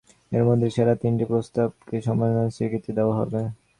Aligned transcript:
এর 0.31 0.43
মধ্যে 0.47 0.67
সেরা 0.75 0.93
তিনটি 1.01 1.25
প্রস্তাবনাকে 1.31 1.97
সম্মাননা 2.07 2.43
স্বীকৃতি 2.55 2.91
দেওয়া 2.97 3.13
হয়। 3.17 3.29